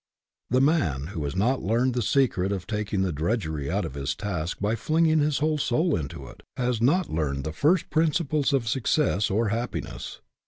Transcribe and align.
The 0.49 0.61
man 0.61 1.07
who 1.13 1.23
has 1.25 1.35
not 1.35 1.61
learned 1.61 1.93
the 1.93 2.01
secret 2.01 2.51
of 2.51 2.65
taking 2.65 3.03
the 3.03 3.13
drudgery 3.13 3.69
out 3.69 3.85
of 3.85 3.93
his 3.93 4.15
task 4.15 4.57
by 4.59 4.73
fling 4.75 5.05
ing 5.05 5.19
his 5.19 5.37
whole 5.37 5.59
soul 5.59 5.95
into 5.95 6.25
it, 6.27 6.41
has 6.57 6.81
not 6.81 7.11
learned 7.11 7.43
the 7.43 7.53
first 7.53 7.91
principles 7.91 8.51
of 8.51 8.67
success 8.67 9.29
or 9.29 9.49
happiness. 9.49 10.19